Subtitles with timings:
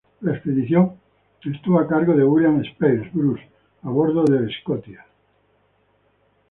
[0.21, 0.95] La expedición
[1.43, 3.47] estuvo a cargo de William Speirs Bruce
[3.83, 5.05] a bordo del "Scotia".